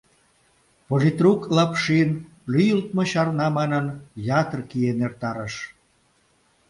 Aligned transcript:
Политрук 0.87 1.41
Лапшин, 1.55 2.09
лӱйылтмӧ 2.53 3.03
чарна 3.11 3.47
манын, 3.57 3.85
ятыр 4.41 4.59
киен 4.69 4.99
эртарыш. 5.07 5.55